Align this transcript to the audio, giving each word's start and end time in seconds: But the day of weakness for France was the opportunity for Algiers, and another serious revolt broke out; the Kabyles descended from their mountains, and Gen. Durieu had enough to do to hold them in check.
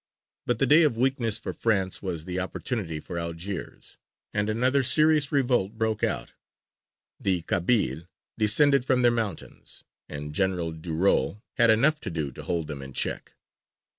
But 0.47 0.57
the 0.57 0.65
day 0.65 0.81
of 0.81 0.97
weakness 0.97 1.37
for 1.37 1.53
France 1.53 2.01
was 2.01 2.25
the 2.25 2.39
opportunity 2.39 2.99
for 2.99 3.19
Algiers, 3.19 3.99
and 4.33 4.49
another 4.49 4.81
serious 4.81 5.31
revolt 5.31 5.73
broke 5.77 6.03
out; 6.03 6.31
the 7.19 7.43
Kabyles 7.43 8.07
descended 8.35 8.83
from 8.83 9.03
their 9.03 9.11
mountains, 9.11 9.83
and 10.09 10.33
Gen. 10.33 10.57
Durieu 10.81 11.41
had 11.57 11.69
enough 11.69 12.01
to 12.01 12.09
do 12.09 12.31
to 12.31 12.41
hold 12.41 12.65
them 12.65 12.81
in 12.81 12.93
check. 12.93 13.35